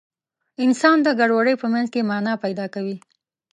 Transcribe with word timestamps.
انسان 0.65 0.97
د 1.05 1.07
ګډوډۍ 1.19 1.55
په 1.61 1.67
منځ 1.73 1.87
کې 1.93 2.07
مانا 2.09 2.33
پیدا 2.43 2.65
کوي. 2.73 2.97